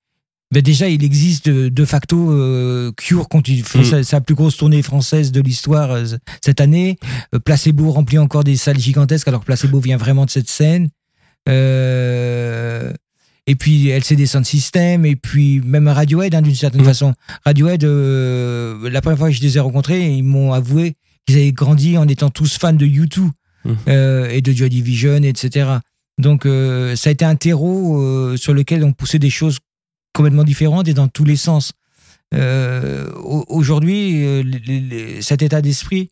[0.52, 4.04] Ben déjà, il existe de, facto euh, Cure quand il fait Mm.
[4.04, 6.06] sa, plus grosse tournée française de l'histoire euh,
[6.42, 6.98] cette année.
[7.34, 10.90] Euh, Placebo remplit encore des salles gigantesques alors que Placebo vient vraiment de cette scène.
[11.50, 12.94] Euh,
[13.48, 16.88] et puis LCD Sound System, et puis même Radiohead, hein, d'une certaine Mhm.
[16.88, 17.14] façon.
[17.46, 21.52] Radiohead, euh, la première fois que je les ai rencontrés, ils m'ont avoué qu'ils avaient
[21.52, 23.30] grandi en étant tous fans de U2
[23.66, 23.76] Mhm.
[23.90, 25.70] euh, et de Joy Division, etc.
[26.18, 29.60] Donc euh, ça a été un terreau euh, sur lequel on poussait des choses
[30.14, 31.72] complètement différentes et dans tous les sens.
[32.34, 34.44] Euh, au- Aujourd'hui, euh,
[35.22, 36.10] cet état d'esprit,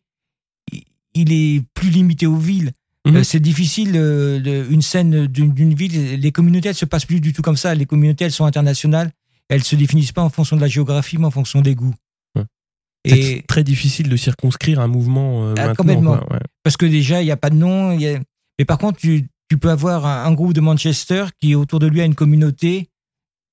[1.14, 2.72] il est plus limité aux villes.
[3.06, 3.16] Mhm.
[3.16, 7.20] Euh, c'est difficile, euh, de- une scène d'une ville, les communautés, elles se passent plus
[7.20, 7.74] du tout comme ça.
[7.74, 9.10] Les communautés, elles sont internationales.
[9.48, 11.94] Elles se définissent pas en fonction de la géographie, mais en fonction des goûts.
[12.36, 12.44] Ouais.
[13.06, 15.74] C'est très difficile de circonscrire un mouvement euh, Ah, maintenant.
[15.74, 16.16] complètement.
[16.18, 16.40] quoi, ouais.
[16.62, 17.92] parce que déjà, il n'y a pas de nom.
[17.92, 18.20] il y a-
[18.58, 21.86] Mais par contre, tu, tu peux avoir un, un groupe de Manchester qui, autour de
[21.88, 22.88] lui, a une communauté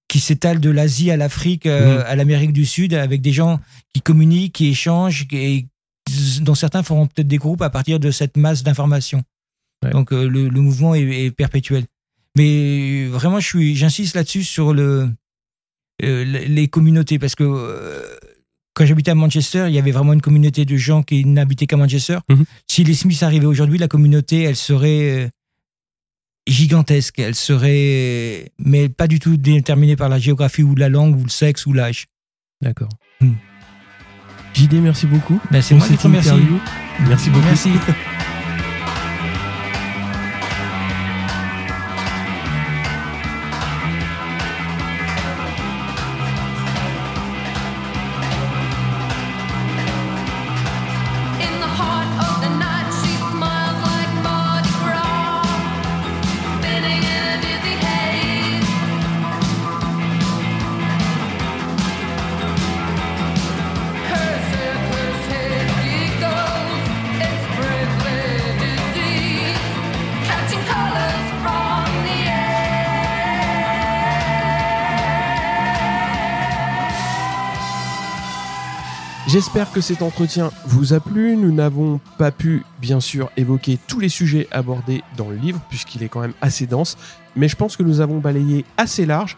[0.07, 2.03] qui s'étale de l'Asie à l'Afrique, euh, Mhm.
[2.05, 3.59] à l'Amérique du Sud, avec des gens
[3.93, 5.65] qui communiquent, qui échangent, et
[6.41, 9.23] dont certains feront peut-être des groupes à partir de cette masse d'informations.
[9.83, 9.91] Ouais.
[9.91, 11.85] Donc euh, le, le mouvement est, est perpétuel.
[12.35, 15.09] Mais euh, vraiment, je suis, j'insiste là-dessus sur le,
[16.03, 18.07] euh, les communautés, parce que
[18.73, 21.77] quand j'habitais à Manchester, il y avait vraiment une communauté de gens qui n'habitaient qu'à
[21.77, 22.19] Manchester.
[22.29, 22.45] Mhm.
[22.67, 25.29] Si les Smiths arrivaient aujourd'hui, la communauté, elle serait
[26.47, 27.19] gigantesque.
[27.19, 31.29] Elle serait, mais pas du tout déterminée par la géographie ou la langue ou le
[31.29, 32.05] sexe ou l'âge.
[32.61, 32.89] D'accord.
[33.21, 33.33] Hmm.
[34.53, 35.39] JD, merci beaucoup.
[35.51, 36.31] Ben, c'est moi qui te remercie.
[37.07, 37.45] Merci beaucoup.
[37.45, 37.69] Merci.
[79.39, 81.37] J'espère que cet entretien vous a plu.
[81.37, 86.03] Nous n'avons pas pu, bien sûr, évoquer tous les sujets abordés dans le livre, puisqu'il
[86.03, 86.97] est quand même assez dense,
[87.37, 89.37] mais je pense que nous avons balayé assez large.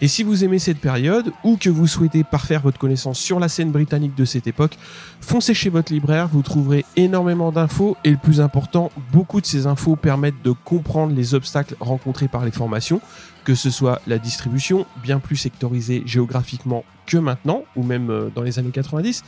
[0.00, 3.48] Et si vous aimez cette période, ou que vous souhaitez parfaire votre connaissance sur la
[3.48, 4.78] scène britannique de cette époque,
[5.20, 9.66] foncez chez votre libraire, vous trouverez énormément d'infos, et le plus important, beaucoup de ces
[9.66, 13.00] infos permettent de comprendre les obstacles rencontrés par les formations,
[13.44, 18.42] que ce soit la distribution, bien plus sectorisée géographiquement que maintenant, ou même euh, dans
[18.42, 19.24] les années 90,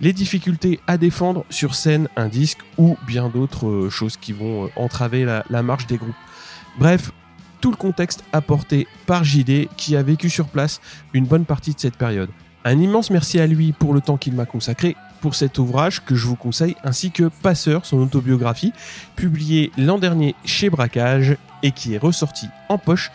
[0.00, 4.66] les difficultés à défendre sur scène un disque ou bien d'autres euh, choses qui vont
[4.66, 6.14] euh, entraver la, la marche des groupes.
[6.78, 7.12] Bref,
[7.60, 10.80] tout le contexte apporté par JD qui a vécu sur place
[11.12, 12.30] une bonne partie de cette période.
[12.66, 16.14] Un immense merci à lui pour le temps qu'il m'a consacré pour cet ouvrage que
[16.14, 18.72] je vous conseille, ainsi que Passeur, son autobiographie,
[19.16, 23.10] publié l'an dernier chez Braquage et qui est ressorti en poche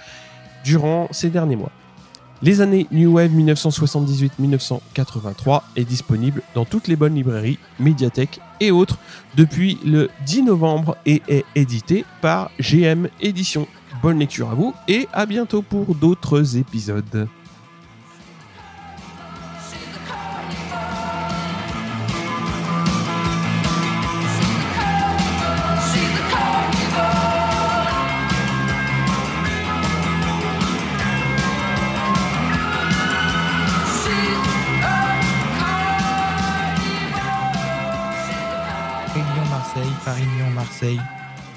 [0.69, 1.71] durant ces derniers mois.
[2.43, 8.99] Les années New Wave 1978-1983 est disponible dans toutes les bonnes librairies, médiathèques et autres
[9.35, 13.67] depuis le 10 novembre et est édité par GM Éditions.
[14.03, 17.27] Bonne lecture à vous et à bientôt pour d'autres épisodes.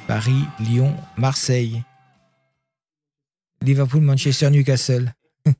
[0.06, 1.82] Paris, Lyon, Marseille.
[3.62, 5.06] Liverpool, Manchester, Newcastle.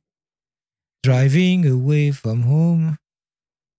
[1.03, 2.99] Driving away from home.